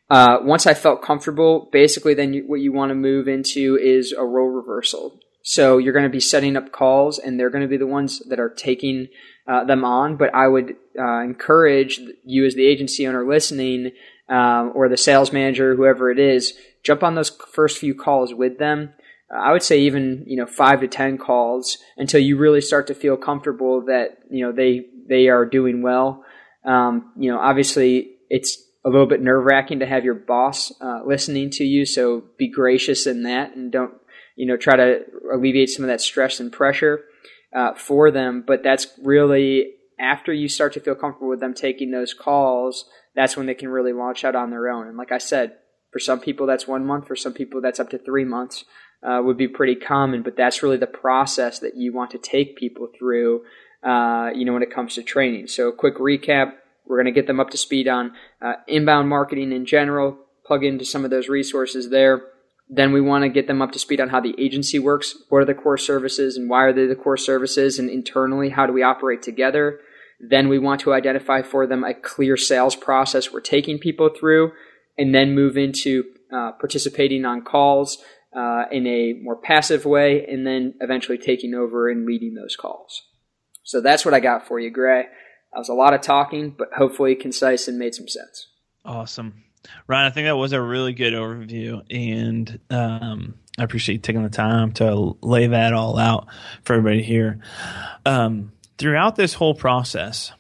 Uh, 0.10 0.38
once 0.42 0.66
I 0.66 0.74
felt 0.74 1.02
comfortable, 1.02 1.70
basically, 1.72 2.14
then 2.14 2.34
you, 2.34 2.44
what 2.48 2.62
you 2.62 2.72
want 2.72 2.90
to 2.92 2.96
move 2.96 3.28
into 3.28 3.78
is 3.82 4.14
a 4.14 4.24
role 4.24 4.48
reversal. 4.48 5.20
So 5.50 5.78
you're 5.78 5.94
going 5.94 6.04
to 6.04 6.10
be 6.10 6.20
setting 6.20 6.58
up 6.58 6.74
calls, 6.74 7.20
and 7.20 7.40
they're 7.40 7.50
going 7.50 7.62
to 7.62 7.70
be 7.70 7.78
the 7.78 7.88
ones 7.88 8.20
that 8.28 8.38
are 8.38 8.50
taking 8.50 9.08
uh, 9.48 9.64
them 9.64 9.86
on. 9.86 10.18
But 10.18 10.36
I 10.36 10.46
would 10.46 10.76
uh, 11.00 11.22
encourage 11.22 12.02
you, 12.26 12.46
as 12.46 12.56
the 12.56 12.68
agency 12.68 13.08
owner 13.08 13.26
listening, 13.26 13.92
um, 14.28 14.74
or 14.76 14.90
the 14.90 14.98
sales 14.98 15.32
manager, 15.32 15.74
whoever 15.74 16.12
it 16.12 16.20
is, 16.20 16.54
jump 16.84 17.02
on 17.02 17.16
those 17.16 17.30
first 17.30 17.78
few 17.78 17.96
calls 17.96 18.34
with 18.34 18.60
them. 18.60 18.94
I 19.34 19.54
would 19.54 19.64
say 19.64 19.80
even 19.80 20.26
you 20.28 20.36
know 20.36 20.46
five 20.46 20.82
to 20.82 20.88
ten 20.90 21.18
calls 21.18 21.78
until 21.96 22.20
you 22.20 22.38
really 22.38 22.60
start 22.60 22.88
to 22.88 22.94
feel 22.94 23.16
comfortable 23.16 23.86
that 23.86 24.18
you 24.30 24.46
know 24.46 24.52
they 24.52 24.88
they 25.08 25.30
are 25.30 25.46
doing 25.46 25.82
well. 25.82 26.26
Um, 26.66 27.14
you 27.18 27.32
know, 27.32 27.40
obviously 27.40 28.18
it's 28.30 28.62
a 28.84 28.90
little 28.90 29.08
bit 29.08 29.22
nerve 29.22 29.46
wracking 29.46 29.80
to 29.80 29.86
have 29.86 30.04
your 30.04 30.14
boss 30.14 30.74
uh, 30.82 31.04
listening 31.06 31.52
to 31.52 31.64
you, 31.64 31.86
so 31.86 32.26
be 32.38 32.50
gracious 32.50 33.08
in 33.08 33.24
that 33.24 33.56
and 33.56 33.72
don't 33.72 33.94
you 34.38 34.46
know, 34.46 34.56
try 34.56 34.78
to 34.78 35.00
alleviate 35.34 35.70
some 35.70 35.84
of 35.84 35.90
that 35.90 36.00
stress 36.00 36.40
and 36.40 36.54
pressure 36.54 37.02
uh, 37.54 37.74
for 37.74 38.12
them. 38.12 38.44
But 38.46 38.64
that's 38.64 38.88
really 39.04 39.74
after 40.00 40.32
you 40.32 40.48
start 40.48 40.74
to 40.74 40.80
feel 40.80 40.96
comfortable 40.96 41.28
with 41.28 41.42
them 41.42 41.54
taking 41.54 41.92
those 41.92 42.14
calls, 42.14 42.86
that's 43.16 43.36
when 43.36 43.48
they 43.48 43.56
can 43.56 43.68
really 43.68 43.94
launch 43.94 44.24
out 44.24 44.36
on 44.36 44.52
their 44.52 44.70
own. 44.70 44.88
And 44.88 44.96
like 44.96 45.12
I 45.12 45.18
said, 45.18 45.56
for 45.92 46.00
some 46.00 46.20
people 46.20 46.46
that's 46.46 46.68
one 46.68 46.86
month, 46.86 47.08
for 47.08 47.16
some 47.16 47.34
people 47.34 47.62
that's 47.62 47.80
up 47.80 47.90
to 47.90 47.98
three 47.98 48.26
months. 48.26 48.64
Uh, 49.04 49.22
would 49.22 49.38
be 49.38 49.48
pretty 49.48 49.76
common, 49.76 50.24
but 50.24 50.36
that's 50.36 50.64
really 50.64 50.76
the 50.76 50.88
process 50.88 51.60
that 51.60 51.78
you 51.78 51.94
want 51.94 52.10
to 52.10 52.18
take 52.18 52.58
people 52.58 52.88
through. 52.98 53.44
Uh, 53.84 54.32
you 54.34 54.44
know, 54.44 54.54
when 54.54 54.64
it 54.64 54.74
comes 54.74 54.96
to 54.96 55.04
training. 55.04 55.46
So, 55.46 55.72
quick 55.72 55.98
recap: 55.98 56.54
we're 56.88 56.98
going 56.98 57.06
to 57.06 57.12
get 57.12 57.28
them 57.28 57.40
up 57.40 57.52
to 57.52 57.58
speed 57.58 57.88
on 57.88 58.14
uh, 58.42 58.54
inbound 58.68 59.08
marketing 59.08 59.52
in 59.52 59.68
general. 59.68 60.18
Plug 60.48 60.64
into 60.64 60.84
some 60.84 61.06
of 61.06 61.12
those 61.12 61.30
resources 61.30 61.92
there. 61.92 62.24
Then 62.70 62.92
we 62.92 63.02
want 63.02 63.24
to 63.24 63.30
get 63.30 63.48
them 63.48 63.62
up 63.62 63.72
to 63.72 63.80
speed 63.80 64.02
on 64.02 64.10
how 64.10 64.20
the 64.20 64.36
agency 64.38 64.78
works. 64.78 65.16
What 65.30 65.40
are 65.40 65.46
the 65.46 65.54
core 65.54 65.78
services 65.78 66.36
and 66.36 66.50
why 66.50 66.64
are 66.64 66.74
they 66.74 66.86
the 66.86 66.96
core 66.96 67.18
services? 67.18 67.80
And 67.80 67.90
internally, 67.90 68.50
how 68.50 68.66
do 68.66 68.74
we 68.74 68.84
operate 68.84 69.22
together? 69.22 69.80
Then 70.20 70.50
we 70.50 70.60
want 70.60 70.82
to 70.82 70.94
identify 70.94 71.44
for 71.44 71.68
them 71.68 71.84
a 71.84 71.94
clear 71.94 72.36
sales 72.38 72.76
process 72.76 73.32
we're 73.32 73.40
taking 73.40 73.78
people 73.78 74.10
through, 74.10 74.52
and 74.98 75.14
then 75.14 75.36
move 75.36 75.58
into 75.58 76.04
uh, 76.34 76.54
participating 76.54 77.24
on 77.24 77.44
calls 77.44 78.04
uh, 78.36 78.64
in 78.72 78.88
a 78.88 79.14
more 79.22 79.36
passive 79.36 79.86
way, 79.86 80.26
and 80.26 80.46
then 80.46 80.74
eventually 80.82 81.18
taking 81.18 81.54
over 81.54 81.88
and 81.90 82.06
leading 82.06 82.34
those 82.34 82.56
calls. 82.56 83.04
So 83.64 83.80
that's 83.80 84.06
what 84.06 84.14
I 84.14 84.20
got 84.20 84.48
for 84.48 84.60
you, 84.60 84.72
Gray. 84.72 85.04
That 85.54 85.60
was 85.60 85.70
a 85.70 85.74
lot 85.74 85.94
of 85.94 86.02
talking, 86.02 86.56
but 86.58 86.70
hopefully 86.76 87.16
concise 87.16 87.68
and 87.68 87.78
made 87.78 87.94
some 87.94 88.08
sense. 88.08 88.48
Awesome. 88.84 89.44
Ryan, 89.88 90.08
I 90.08 90.10
think 90.10 90.26
that 90.26 90.38
was 90.38 90.54
a 90.54 90.62
really 90.62 90.94
good 90.94 91.14
overview, 91.14 91.82
and 91.90 92.60
um, 92.70 93.36
I 93.58 93.64
appreciate 93.64 93.96
you 93.96 94.02
taking 94.02 94.24
the 94.24 94.30
time 94.30 94.72
to 94.74 95.18
lay 95.22 95.48
that 95.48 95.74
all 95.74 95.98
out 95.98 96.28
for 96.64 96.74
everybody 96.74 97.04
here. 97.04 97.40
Um, 98.06 98.52
throughout 98.78 99.16
this 99.16 99.34
whole 99.34 99.56
process, 99.56 100.32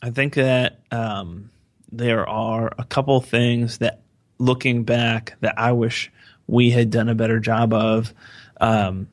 I 0.00 0.10
think 0.10 0.34
that 0.34 0.80
um, 0.90 1.50
there 1.90 2.28
are 2.28 2.72
a 2.78 2.84
couple 2.84 3.20
things 3.20 3.78
that, 3.78 4.02
looking 4.38 4.84
back, 4.84 5.34
that 5.40 5.58
I 5.58 5.72
wish 5.72 6.10
we 6.46 6.70
had 6.70 6.90
done 6.90 7.08
a 7.08 7.14
better 7.14 7.38
job 7.38 7.72
of 7.72 8.12
um, 8.60 9.08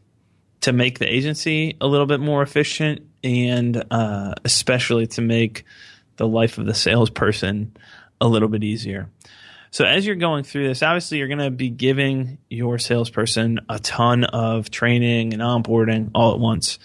to 0.61 0.73
make 0.73 0.99
the 0.99 1.07
agency 1.07 1.77
a 1.79 1.87
little 1.87 2.05
bit 2.05 2.19
more 2.19 2.41
efficient 2.41 3.01
and 3.23 3.83
uh, 3.91 4.33
especially 4.45 5.07
to 5.07 5.21
make 5.21 5.65
the 6.17 6.27
life 6.27 6.57
of 6.57 6.65
the 6.65 6.73
salesperson 6.73 7.75
a 8.21 8.27
little 8.27 8.49
bit 8.49 8.63
easier. 8.63 9.09
So 9.71 9.85
as 9.85 10.05
you're 10.05 10.15
going 10.15 10.43
through 10.43 10.67
this, 10.67 10.81
obviously 10.81 11.19
you're 11.19 11.27
going 11.27 11.39
to 11.39 11.51
be 11.51 11.69
giving 11.69 12.39
your 12.49 12.79
salesperson 12.79 13.59
a 13.69 13.79
ton 13.79 14.23
of 14.23 14.71
training 14.71 15.33
and 15.33 15.41
onboarding 15.41 16.11
all 16.15 16.33
at 16.33 16.39
once. 16.39 16.79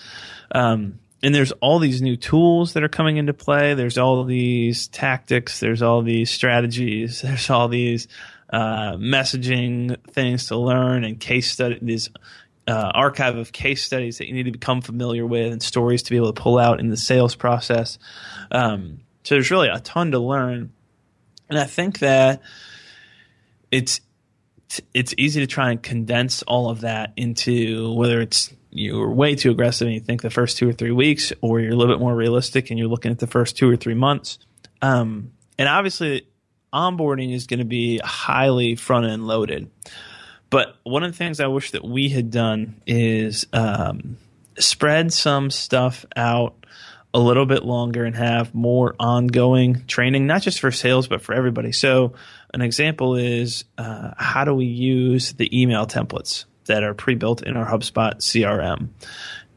Um, 0.52 0.98
and 1.22 1.34
there's 1.34 1.52
all 1.52 1.78
these 1.78 2.02
new 2.02 2.16
tools 2.16 2.74
that 2.74 2.84
are 2.84 2.88
coming 2.88 3.16
into 3.16 3.32
play. 3.32 3.72
There's 3.72 3.96
all 3.96 4.24
these 4.24 4.88
tactics. 4.88 5.58
There's 5.58 5.80
all 5.80 6.02
these 6.02 6.30
strategies. 6.30 7.22
There's 7.22 7.48
all 7.48 7.68
these 7.68 8.08
uh, 8.50 8.92
messaging 8.96 9.98
things 10.08 10.48
to 10.48 10.56
learn 10.56 11.02
and 11.02 11.18
case 11.18 11.50
studies, 11.50 12.10
uh, 12.68 12.90
archive 12.94 13.36
of 13.36 13.52
case 13.52 13.82
studies 13.82 14.18
that 14.18 14.28
you 14.28 14.34
need 14.34 14.44
to 14.44 14.52
become 14.52 14.82
familiar 14.82 15.26
with 15.26 15.50
and 15.50 15.62
stories 15.62 16.02
to 16.02 16.10
be 16.10 16.16
able 16.16 16.32
to 16.32 16.40
pull 16.40 16.58
out 16.58 16.78
in 16.78 16.90
the 16.90 16.96
sales 16.96 17.34
process. 17.34 17.98
Um, 18.52 19.00
so 19.22 19.34
there's 19.34 19.50
really 19.50 19.68
a 19.68 19.80
ton 19.80 20.10
to 20.10 20.18
learn, 20.18 20.72
and 21.48 21.58
I 21.58 21.64
think 21.64 22.00
that 22.00 22.42
it's 23.74 24.00
it's 24.92 25.14
easy 25.18 25.40
to 25.40 25.46
try 25.46 25.70
and 25.70 25.82
condense 25.82 26.42
all 26.44 26.70
of 26.70 26.82
that 26.82 27.12
into 27.16 27.92
whether 27.94 28.20
it's 28.20 28.52
you're 28.70 29.10
way 29.10 29.34
too 29.34 29.50
aggressive 29.50 29.86
and 29.86 29.94
you 29.94 30.00
think 30.00 30.22
the 30.22 30.30
first 30.30 30.56
two 30.56 30.68
or 30.68 30.72
three 30.72 30.90
weeks, 30.92 31.32
or 31.40 31.60
you're 31.60 31.72
a 31.72 31.76
little 31.76 31.94
bit 31.94 32.00
more 32.00 32.14
realistic 32.14 32.70
and 32.70 32.78
you're 32.78 32.88
looking 32.88 33.10
at 33.10 33.18
the 33.18 33.26
first 33.26 33.56
two 33.56 33.68
or 33.68 33.76
three 33.76 33.94
months. 33.94 34.38
Um, 34.80 35.32
and 35.58 35.68
obviously, 35.68 36.26
onboarding 36.72 37.34
is 37.34 37.46
going 37.46 37.58
to 37.58 37.64
be 37.64 37.98
highly 37.98 38.76
front 38.76 39.06
end 39.06 39.26
loaded. 39.26 39.70
But 40.50 40.76
one 40.84 41.02
of 41.02 41.10
the 41.10 41.18
things 41.18 41.40
I 41.40 41.48
wish 41.48 41.72
that 41.72 41.84
we 41.84 42.08
had 42.08 42.30
done 42.30 42.80
is 42.86 43.46
um, 43.52 44.18
spread 44.58 45.12
some 45.12 45.50
stuff 45.50 46.04
out 46.16 46.64
a 47.12 47.18
little 47.18 47.46
bit 47.46 47.64
longer 47.64 48.04
and 48.04 48.16
have 48.16 48.54
more 48.54 48.94
ongoing 48.98 49.84
training, 49.86 50.26
not 50.26 50.42
just 50.42 50.58
for 50.58 50.72
sales, 50.72 51.06
but 51.06 51.22
for 51.22 51.32
everybody. 51.32 51.70
So, 51.70 52.14
an 52.54 52.62
example 52.62 53.16
is 53.16 53.64
uh, 53.76 54.12
how 54.16 54.44
do 54.44 54.54
we 54.54 54.66
use 54.66 55.32
the 55.32 55.60
email 55.60 55.86
templates 55.86 56.44
that 56.66 56.84
are 56.84 56.94
pre 56.94 57.16
built 57.16 57.42
in 57.42 57.56
our 57.56 57.66
HubSpot 57.66 58.14
CRM? 58.16 58.88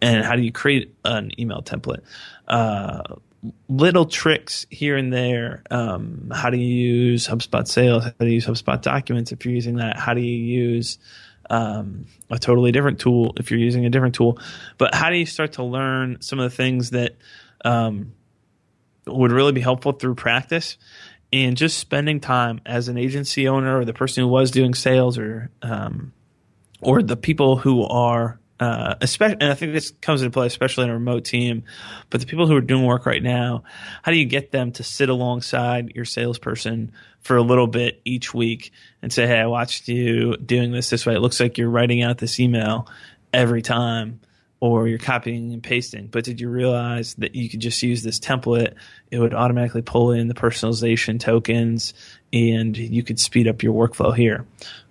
And 0.01 0.25
how 0.25 0.36
do 0.36 0.42
you 0.42 0.51
create 0.51 0.96
an 1.06 1.32
email 1.39 1.62
template? 1.62 2.01
Uh, 2.48 3.04
little 3.70 4.06
tricks 4.06 4.66
here 4.72 4.98
and 4.98 5.13
there. 5.13 5.63
Um, 5.70 6.32
how 6.34 6.50
do 6.50 6.58
you 6.58 6.66
use 6.66 7.27
HubSpot 7.27 7.68
Sales? 7.68 8.04
How 8.04 8.12
do 8.20 8.25
you 8.25 8.34
use 8.34 8.48
HubSpot 8.48 8.82
Documents 8.82 9.32
if 9.32 9.46
you're 9.46 9.54
using 9.54 9.75
that? 9.75 9.98
How 9.98 10.16
do 10.16 10.22
you 10.22 10.36
use 10.36 10.98
um, 11.51 12.08
a 12.32 12.39
totally 12.39 12.72
different 12.72 13.00
tool 13.00 13.34
if 13.38 13.51
you're 13.51 13.60
using 13.60 13.86
a 13.86 13.92
different 13.92 14.16
tool? 14.16 14.39
But 14.80 14.96
how 14.96 15.12
do 15.12 15.18
you 15.18 15.27
start 15.27 15.54
to 15.54 15.63
learn 15.63 16.18
some 16.22 16.39
of 16.39 16.50
the 16.50 16.56
things 16.56 16.89
that 16.92 17.16
um, 17.63 18.13
would 19.06 19.32
really 19.32 19.51
be 19.51 19.62
helpful 19.62 19.92
through 19.92 20.16
practice? 20.16 20.77
And 21.34 21.58
just 21.58 21.78
spending 21.78 22.22
time 22.22 22.62
as 22.66 22.88
an 22.88 22.98
agency 22.98 23.48
owner 23.48 23.80
or 23.80 23.86
the 23.86 23.94
person 23.94 24.24
who 24.24 24.30
was 24.30 24.50
doing 24.50 24.74
sales 24.74 25.18
or 25.18 25.52
um, 25.62 26.14
or 26.82 27.04
the 27.04 27.18
people 27.18 27.58
who 27.58 27.84
are 27.84 28.40
uh, 28.60 28.96
especially, 29.02 29.38
and 29.40 29.52
I 29.52 29.56
think 29.56 29.74
this 29.74 29.92
comes 30.02 30.22
into 30.22 30.32
play, 30.32 30.48
especially 30.48 30.86
in 30.86 30.90
a 30.90 30.94
remote 30.94 31.26
team. 31.26 31.64
But 32.10 32.22
the 32.22 32.28
people 32.28 32.48
who 32.48 32.56
are 32.56 32.62
doing 32.62 32.86
work 32.86 33.06
right 33.06 33.22
now, 33.22 33.64
how 34.02 34.12
do 34.12 34.18
you 34.18 34.26
get 34.26 34.52
them 34.52 34.72
to 34.74 34.84
sit 34.84 35.10
alongside 35.10 35.92
your 35.94 36.06
salesperson 36.06 36.92
for 37.20 37.38
a 37.38 37.42
little 37.42 37.68
bit 37.68 38.02
each 38.04 38.34
week 38.34 38.72
and 39.02 39.14
say, 39.14 39.28
"Hey, 39.28 39.40
I 39.40 39.46
watched 39.46 39.88
you 39.88 40.38
doing 40.38 40.72
this 40.72 40.90
this 40.90 41.06
way. 41.06 41.14
It 41.14 41.20
looks 41.20 41.40
like 41.40 41.58
you're 41.58 41.70
writing 41.70 42.02
out 42.02 42.18
this 42.18 42.40
email 42.40 42.88
every 43.32 43.62
time." 43.62 44.22
Or 44.60 44.88
you're 44.88 44.98
copying 44.98 45.54
and 45.54 45.62
pasting, 45.62 46.08
but 46.08 46.24
did 46.24 46.42
you 46.42 46.50
realize 46.50 47.14
that 47.20 47.36
you 47.36 47.48
could 47.48 47.60
just 47.60 47.84
use 47.84 48.02
this 48.02 48.20
template? 48.20 48.74
It 49.12 49.20
would 49.20 49.36
automatically 49.36 49.84
pull 49.84 50.12
in 50.12 50.28
the 50.28 50.34
personalization 50.34 51.20
tokens, 51.20 51.94
and 52.34 52.76
you 52.76 53.04
could 53.04 53.20
speed 53.20 53.48
up 53.48 53.62
your 53.62 53.74
workflow 53.74 54.16
here 54.16 54.48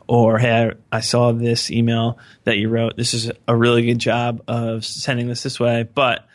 or 0.09 0.39
hey, 0.39 0.73
I 0.93 1.01
saw 1.01 1.33
this 1.33 1.71
email 1.71 2.19
that 2.45 2.59
you 2.59 2.69
wrote. 2.69 2.97
This 2.97 3.15
is 3.15 3.31
a 3.49 3.57
really 3.57 3.85
good 3.85 3.99
job 3.99 4.43
of 4.47 4.85
sending 4.85 5.27
this 5.27 5.43
this 5.43 5.59
way, 5.59 5.83
but 5.83 6.27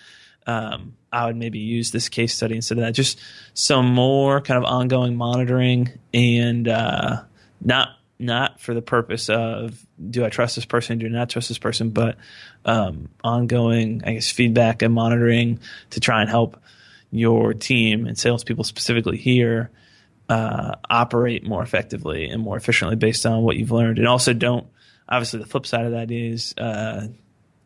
um, 0.45 0.95
I 1.11 1.25
would 1.25 1.37
maybe 1.37 1.59
use 1.59 1.91
this 1.91 2.09
case 2.09 2.33
study 2.35 2.55
instead 2.55 2.77
of 2.77 2.83
that. 2.83 2.93
Just 2.93 3.19
some 3.53 3.85
more 3.85 4.41
kind 4.41 4.57
of 4.57 4.65
ongoing 4.65 5.15
monitoring 5.15 5.89
and 6.13 6.67
uh, 6.67 7.23
not 7.61 7.89
not 8.19 8.50
for 8.61 8.75
the 8.75 8.81
purpose 8.81 9.27
of 9.29 9.83
do 10.09 10.23
I 10.23 10.29
trust 10.29 10.55
this 10.55 10.65
person, 10.65 10.99
do 10.99 11.07
I 11.07 11.09
not 11.09 11.29
trust 11.29 11.49
this 11.49 11.57
person, 11.57 11.89
but 11.89 12.17
um, 12.63 13.09
ongoing, 13.23 14.03
I 14.05 14.13
guess, 14.13 14.29
feedback 14.29 14.83
and 14.83 14.93
monitoring 14.93 15.59
to 15.91 15.99
try 15.99 16.21
and 16.21 16.29
help 16.29 16.61
your 17.09 17.53
team 17.55 18.05
and 18.05 18.17
salespeople 18.17 18.63
specifically 18.63 19.17
here 19.17 19.71
uh, 20.29 20.75
operate 20.89 21.43
more 21.43 21.63
effectively 21.63 22.29
and 22.29 22.41
more 22.41 22.55
efficiently 22.55 22.95
based 22.95 23.25
on 23.25 23.41
what 23.41 23.57
you've 23.57 23.71
learned. 23.71 23.97
And 23.97 24.07
also, 24.07 24.31
don't 24.31 24.67
obviously 25.09 25.39
the 25.39 25.47
flip 25.47 25.65
side 25.65 25.85
of 25.85 25.91
that 25.91 26.11
is 26.11 26.53
uh, 26.57 27.07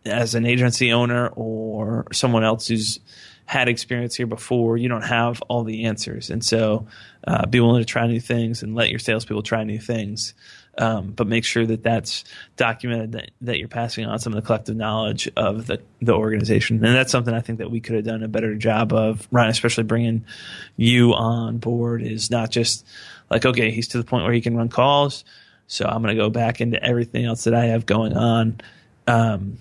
as 0.06 0.34
an 0.34 0.46
agency 0.46 0.94
owner 0.94 1.28
or 1.28 2.08
someone 2.14 2.44
else 2.44 2.68
who's 2.68 3.00
had 3.46 3.68
experience 3.68 4.16
here 4.16 4.26
before, 4.26 4.78
you 4.78 4.90
don't 4.90 5.04
have 5.04 5.42
all 5.44 5.64
the 5.64 5.86
answers, 5.86 6.32
and 6.32 6.44
so 6.44 6.88
uh, 7.28 7.46
be 7.46 7.60
willing 7.60 7.82
to 7.82 7.86
try 7.86 8.08
new 8.08 8.20
things 8.20 8.64
and 8.64 8.74
let 8.74 8.90
your 8.90 8.98
salespeople 8.98 9.44
try 9.44 9.64
new 9.64 9.80
things 9.80 10.34
um, 10.78 11.12
but 11.12 11.28
make 11.28 11.46
sure 11.46 11.66
that 11.66 11.84
that's 11.84 12.24
documented 12.58 13.14
that, 13.14 13.32
that 13.42 13.60
you're 13.60 13.68
passing 13.68 14.06
on 14.06 14.20
some 14.20 14.34
of 14.34 14.42
the 14.42 14.46
collective 14.46 14.76
knowledge 14.76 15.30
of 15.38 15.68
the, 15.68 15.82
the 16.02 16.14
organization. 16.14 16.84
And 16.84 16.96
that's 16.96 17.12
something 17.12 17.34
I 17.34 17.42
think 17.42 17.60
that 17.60 17.72
we 17.72 17.80
could 17.80 17.96
have 17.96 18.06
done 18.06 18.24
a 18.24 18.28
better 18.28 18.56
job 18.56 18.94
of, 18.94 19.28
Ryan, 19.32 19.50
especially 19.50 19.86
bringing 19.86 20.26
you 20.76 21.14
on 21.14 21.58
board 21.58 22.02
is 22.02 22.30
not 22.30 22.52
just 22.52 22.86
like, 23.30 23.46
okay, 23.46 23.72
he's 23.72 23.90
to 23.90 23.98
the 23.98 24.04
point 24.04 24.24
where 24.24 24.34
he 24.34 24.42
can 24.42 24.58
run 24.58 24.70
calls. 24.70 25.24
So 25.68 25.86
I'm 25.86 26.02
going 26.02 26.16
to 26.16 26.22
go 26.22 26.30
back 26.30 26.62
into 26.62 26.84
everything 26.84 27.26
else 27.26 27.46
that 27.46 27.56
I 27.56 27.66
have 27.66 27.86
going 27.86 28.16
on. 28.16 28.62
Um, 29.08 29.58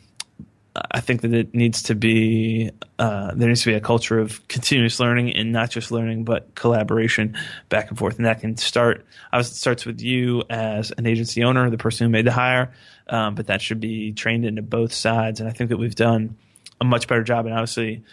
I 0.90 1.00
think 1.00 1.20
that 1.22 1.32
it 1.32 1.54
needs 1.54 1.84
to 1.84 1.94
be 1.94 2.70
uh, 2.98 3.32
there 3.34 3.48
needs 3.48 3.62
to 3.62 3.70
be 3.70 3.74
a 3.74 3.80
culture 3.80 4.18
of 4.18 4.46
continuous 4.48 4.98
learning 4.98 5.36
and 5.36 5.52
not 5.52 5.70
just 5.70 5.92
learning 5.92 6.24
but 6.24 6.54
collaboration 6.56 7.36
back 7.68 7.90
and 7.90 7.98
forth, 7.98 8.16
and 8.16 8.26
that 8.26 8.40
can 8.40 8.56
start. 8.56 9.06
Obviously, 9.32 9.52
it 9.52 9.56
starts 9.56 9.86
with 9.86 10.00
you 10.00 10.42
as 10.50 10.90
an 10.92 11.06
agency 11.06 11.44
owner, 11.44 11.70
the 11.70 11.78
person 11.78 12.06
who 12.06 12.10
made 12.10 12.26
the 12.26 12.32
hire, 12.32 12.72
um, 13.08 13.36
but 13.36 13.46
that 13.46 13.62
should 13.62 13.78
be 13.78 14.12
trained 14.12 14.44
into 14.44 14.62
both 14.62 14.92
sides. 14.92 15.38
And 15.38 15.48
I 15.48 15.52
think 15.52 15.70
that 15.70 15.76
we've 15.76 15.94
done 15.94 16.36
a 16.80 16.84
much 16.84 17.06
better 17.06 17.22
job, 17.22 17.46
and 17.46 17.54
obviously. 17.54 18.04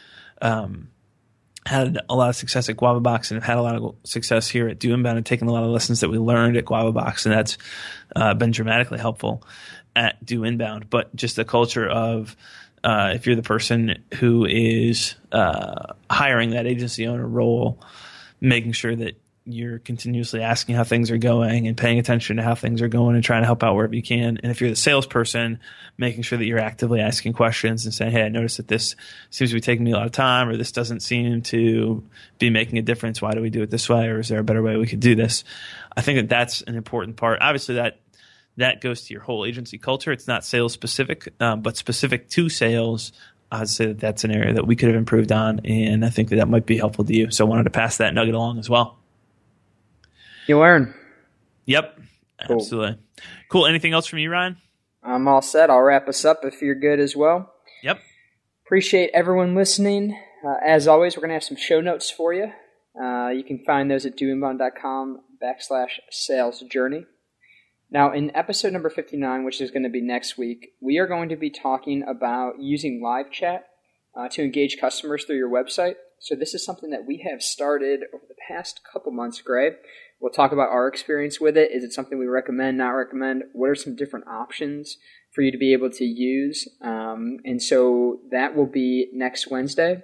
Um, 0.42 0.88
had 1.64 2.00
a 2.10 2.16
lot 2.16 2.30
of 2.30 2.36
success 2.36 2.70
at 2.70 2.76
Guava 2.76 3.00
Box 3.00 3.30
and 3.30 3.40
have 3.40 3.48
had 3.48 3.60
a 3.60 3.62
lot 3.62 3.76
of 3.76 3.96
success 4.04 4.50
here 4.50 4.68
at 4.68 4.80
Do 4.80 4.96
Inbound 4.96 5.18
and 5.18 5.26
taken 5.26 5.48
a 5.48 5.52
lot 5.52 5.64
of 5.64 5.70
lessons 5.70 6.00
that 6.00 6.10
we 6.10 6.18
learned 6.18 6.58
at 6.58 6.66
Guava 6.66 6.92
Box, 6.92 7.28
and 7.28 7.36
that's 7.36 7.60
uh, 8.16 8.34
been 8.34 8.50
dramatically 8.50 8.98
helpful 8.98 9.44
at 9.96 10.24
Do 10.26 10.44
Inbound, 10.44 10.90
but 10.90 11.16
just 11.16 11.36
the 11.36 11.46
culture 11.46 11.88
of 11.88 12.36
uh, 12.84 13.12
if 13.16 13.26
you're 13.26 13.36
the 13.36 13.44
person 13.44 14.04
who 14.16 14.46
is 14.46 15.16
uh, 15.32 15.94
hiring 16.10 16.52
that 16.52 16.66
agency 16.66 17.08
owner 17.08 17.28
role, 17.28 17.80
making 18.40 18.72
sure 18.72 18.96
that 18.96 19.18
you're 19.46 19.80
continuously 19.80 20.42
asking 20.42 20.76
how 20.76 20.84
things 20.84 21.10
are 21.10 21.18
going 21.18 21.68
and 21.68 21.76
paying 21.76 21.98
attention 21.98 22.38
to 22.38 22.44
how 22.44 22.54
things 22.54 22.82
are 22.82 22.88
going 22.88 23.16
and 23.16 23.24
trying 23.24 23.42
to 23.42 23.46
help 23.46 23.64
out 23.64 23.76
wherever 23.76 23.96
you 23.96 24.04
can. 24.04 24.38
And 24.42 24.52
if 24.52 24.62
you're 24.62 24.70
the 24.70 24.76
salesperson, 24.76 25.60
making 25.98 26.24
sure 26.24 26.38
that 26.38 26.46
you're 26.46 26.60
actively 26.60 27.00
asking 27.00 27.34
questions 27.34 27.86
and 27.86 27.94
saying, 27.94 28.12
Hey, 28.12 28.24
I 28.24 28.30
noticed 28.30 28.58
that 28.58 28.68
this 28.68 28.96
seems 29.32 29.50
to 29.50 29.56
be 29.56 29.62
taking 29.62 29.84
me 29.84 29.92
a 29.92 29.96
lot 29.96 30.06
of 30.06 30.12
time 30.12 30.48
or 30.48 30.58
this 30.58 30.72
doesn't 30.72 31.02
seem 31.02 31.42
to 31.44 32.04
be 32.38 32.52
making 32.52 32.78
a 32.78 32.84
difference. 32.84 33.22
Why 33.22 33.32
do 33.32 33.42
we 33.42 33.50
do 33.50 33.64
it 33.64 33.72
this 33.72 33.90
way? 33.90 34.08
Or 34.08 34.20
is 34.20 34.30
there 34.30 34.40
a 34.40 34.44
better 34.44 34.62
way 34.62 34.78
we 34.78 34.88
could 34.88 35.00
do 35.00 35.16
this? 35.16 35.44
I 35.96 36.02
think 36.02 36.20
that 36.20 36.30
that's 36.30 36.62
an 36.62 36.76
important 36.76 37.18
part. 37.18 37.40
Obviously 37.42 37.76
that 37.76 38.00
that 38.58 38.82
goes 38.82 39.04
to 39.04 39.14
your 39.14 39.24
whole 39.24 39.46
agency 39.46 39.78
culture. 39.78 40.12
It's 40.12 40.28
not 40.28 40.44
sales 40.46 40.74
specific, 40.74 41.34
um, 41.40 41.62
but 41.62 41.78
specific 41.78 42.30
to 42.32 42.50
sales. 42.50 43.12
I'd 43.52 43.70
say 43.70 43.88
that 43.88 44.00
that's 44.00 44.24
an 44.24 44.32
area 44.32 44.54
that 44.54 44.66
we 44.66 44.76
could 44.76 44.88
have 44.88 44.98
improved 44.98 45.32
on, 45.32 45.60
and 45.66 46.06
I 46.06 46.10
think 46.10 46.30
that 46.30 46.38
that 46.38 46.48
might 46.48 46.66
be 46.66 46.78
helpful 46.78 47.04
to 47.04 47.14
you. 47.14 47.32
So 47.32 47.46
I 47.46 47.50
wanted 47.50 47.64
to 47.64 47.70
pass 47.70 47.98
that 47.98 48.14
nugget 48.14 48.34
along 48.34 48.60
as 48.60 48.70
well. 48.70 48.98
You 50.48 50.60
learn. 50.60 50.94
Yep, 51.66 52.00
cool. 52.48 52.58
absolutely. 52.58 52.98
Cool. 53.50 53.68
Anything 53.68 53.94
else 53.94 54.08
from 54.08 54.20
you, 54.20 54.32
Ryan? 54.32 54.58
I'm 55.04 55.28
all 55.28 55.42
set. 55.42 55.70
I'll 55.70 55.82
wrap 55.82 56.08
us 56.08 56.24
up 56.26 56.42
if 56.44 56.62
you're 56.62 56.76
good 56.76 57.00
as 57.00 57.16
well. 57.16 57.54
Yep. 57.84 58.00
Appreciate 58.66 59.10
everyone 59.14 59.56
listening. 59.56 60.18
Uh, 60.46 60.56
as 60.66 60.88
always, 60.88 61.16
we're 61.16 61.22
going 61.22 61.30
to 61.30 61.36
have 61.36 61.44
some 61.44 61.58
show 61.58 61.82
notes 61.82 62.10
for 62.10 62.34
you. 62.34 62.52
Uh, 63.00 63.30
you 63.30 63.44
can 63.44 63.64
find 63.66 63.90
those 63.90 64.06
at 64.06 64.18
doinbound.com 64.18 65.22
backslash 65.42 66.00
sales 66.10 66.62
journey. 66.62 67.06
Now, 67.92 68.14
in 68.14 68.34
episode 68.34 68.72
number 68.72 68.90
59, 68.90 69.44
which 69.44 69.60
is 69.60 69.70
going 69.70 69.84
to 69.84 69.90
be 69.90 70.00
next 70.00 70.38
week, 70.38 70.76
we 70.80 70.98
are 70.98 71.08
going 71.08 71.28
to 71.28 71.36
be 71.36 71.50
talking 71.50 72.04
about 72.08 72.62
using 72.62 73.02
live 73.04 73.30
chat 73.32 73.68
uh, 74.16 74.30
to 74.30 74.42
engage 74.42 74.80
customers 74.80 75.26
through 75.26 75.36
your 75.36 75.50
website. 75.50 75.96
So, 76.18 76.34
this 76.34 76.54
is 76.54 76.64
something 76.64 76.92
that 76.92 77.06
we 77.06 77.26
have 77.30 77.44
started 77.44 78.04
over 78.14 78.24
the 78.30 78.36
past 78.48 78.80
couple 78.92 79.12
months, 79.12 79.42
Gray. 79.42 79.72
We'll 80.22 80.32
talk 80.32 80.54
about 80.54 80.70
our 80.70 80.88
experience 80.88 81.42
with 81.42 81.58
it. 81.58 81.72
Is 81.72 81.84
it 81.84 81.92
something 81.92 82.18
we 82.18 82.28
recommend, 82.28 82.78
not 82.78 82.92
recommend? 82.92 83.44
What 83.52 83.70
are 83.72 83.76
some 83.76 83.98
different 83.98 84.28
options 84.28 84.96
for 85.34 85.42
you 85.42 85.52
to 85.52 85.58
be 85.58 85.74
able 85.74 85.90
to 85.90 86.06
use? 86.06 86.70
Um, 86.82 87.40
and 87.44 87.62
so, 87.62 88.22
that 88.32 88.56
will 88.56 88.68
be 88.68 89.10
next 89.12 89.52
Wednesday. 89.52 90.02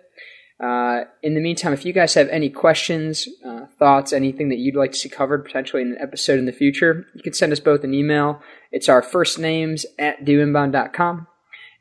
Uh, 0.60 1.04
in 1.22 1.36
the 1.36 1.42
meantime, 1.42 1.74
if 1.74 1.86
you 1.86 1.94
guys 1.94 2.16
have 2.16 2.30
any 2.30 2.50
questions, 2.50 3.28
uh, 3.46 3.66
thoughts, 3.78 4.12
anything 4.12 4.50
that 4.50 4.58
you'd 4.58 4.76
like 4.76 4.92
to 4.92 4.98
see 4.98 5.10
covered 5.10 5.46
potentially 5.46 5.82
in 5.82 5.94
an 5.94 5.98
episode 6.02 6.40
in 6.40 6.46
the 6.46 6.52
future, 6.52 7.06
you 7.14 7.22
can 7.22 7.34
send 7.34 7.52
us 7.52 7.60
both 7.60 7.84
an 7.84 7.94
email. 7.94 8.42
It's 8.72 8.90
our 8.90 9.04
first 9.04 9.38
names 9.38 9.86
at 10.00 10.26
doinbound.com. 10.26 11.28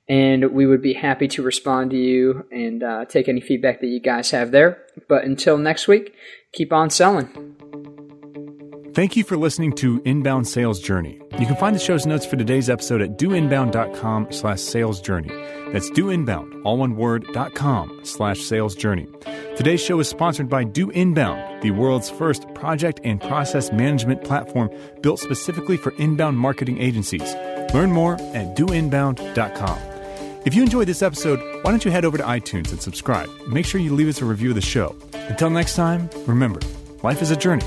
And 0.08 0.52
we 0.52 0.66
would 0.66 0.82
be 0.82 0.92
happy 0.92 1.26
to 1.28 1.42
respond 1.42 1.90
to 1.90 1.96
you 1.96 2.46
and 2.52 2.82
uh, 2.82 3.06
take 3.06 3.28
any 3.28 3.40
feedback 3.40 3.80
that 3.80 3.88
you 3.88 3.98
guys 3.98 4.30
have 4.30 4.52
there. 4.52 4.78
But 5.08 5.24
until 5.24 5.58
next 5.58 5.88
week, 5.88 6.14
keep 6.52 6.72
on 6.72 6.90
selling. 6.90 7.75
Thank 8.96 9.14
you 9.14 9.24
for 9.24 9.36
listening 9.36 9.74
to 9.74 10.00
Inbound 10.06 10.48
Sales 10.48 10.80
Journey. 10.80 11.20
You 11.38 11.44
can 11.44 11.56
find 11.56 11.76
the 11.76 11.80
show's 11.80 12.06
notes 12.06 12.24
for 12.24 12.36
today's 12.36 12.70
episode 12.70 13.02
at 13.02 13.18
doinbound.com 13.18 14.28
slash 14.32 14.62
sales 14.62 15.02
journey. 15.02 15.28
That's 15.70 15.90
doinbound, 15.90 16.62
all 16.64 16.78
one 16.78 16.96
word, 16.96 17.26
dot 17.34 17.54
com 17.54 18.00
slash 18.04 18.40
sales 18.40 18.74
journey. 18.74 19.06
Today's 19.54 19.82
show 19.82 20.00
is 20.00 20.08
sponsored 20.08 20.48
by 20.48 20.64
Do 20.64 20.88
Inbound, 20.92 21.62
the 21.62 21.72
world's 21.72 22.08
first 22.08 22.46
project 22.54 23.00
and 23.04 23.20
process 23.20 23.70
management 23.70 24.24
platform 24.24 24.70
built 25.02 25.20
specifically 25.20 25.76
for 25.76 25.92
inbound 25.98 26.38
marketing 26.38 26.78
agencies. 26.78 27.34
Learn 27.74 27.92
more 27.92 28.14
at 28.14 28.56
doinbound.com. 28.56 29.78
If 30.46 30.54
you 30.54 30.62
enjoyed 30.62 30.88
this 30.88 31.02
episode, 31.02 31.38
why 31.62 31.70
don't 31.70 31.84
you 31.84 31.90
head 31.90 32.06
over 32.06 32.16
to 32.16 32.24
iTunes 32.24 32.70
and 32.70 32.80
subscribe? 32.80 33.28
Make 33.46 33.66
sure 33.66 33.78
you 33.78 33.92
leave 33.92 34.08
us 34.08 34.22
a 34.22 34.24
review 34.24 34.48
of 34.48 34.54
the 34.54 34.62
show. 34.62 34.96
Until 35.12 35.50
next 35.50 35.76
time, 35.76 36.08
remember, 36.26 36.60
life 37.02 37.20
is 37.20 37.30
a 37.30 37.36
journey 37.36 37.66